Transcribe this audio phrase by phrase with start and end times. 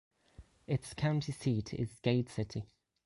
[0.65, 2.65] Its county seat is Gate City.